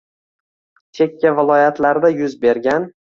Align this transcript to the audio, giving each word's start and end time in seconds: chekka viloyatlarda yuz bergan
chekka 0.99 1.33
viloyatlarda 1.41 2.11
yuz 2.17 2.37
bergan 2.47 2.89